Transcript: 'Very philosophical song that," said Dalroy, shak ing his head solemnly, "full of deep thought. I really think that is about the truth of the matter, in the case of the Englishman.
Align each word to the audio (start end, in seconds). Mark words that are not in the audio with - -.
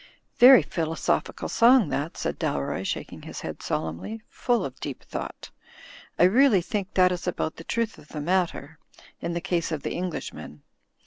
'Very 0.39 0.63
philosophical 0.63 1.47
song 1.47 1.89
that," 1.89 2.17
said 2.17 2.39
Dalroy, 2.39 2.83
shak 2.83 3.13
ing 3.13 3.21
his 3.21 3.41
head 3.41 3.61
solemnly, 3.61 4.23
"full 4.29 4.65
of 4.65 4.79
deep 4.79 5.03
thought. 5.03 5.51
I 6.17 6.23
really 6.23 6.59
think 6.61 6.95
that 6.95 7.11
is 7.11 7.27
about 7.27 7.55
the 7.57 7.63
truth 7.63 7.99
of 7.99 8.07
the 8.07 8.19
matter, 8.19 8.79
in 9.19 9.33
the 9.33 9.41
case 9.41 9.71
of 9.71 9.83
the 9.83 9.93
Englishman. 9.93 10.63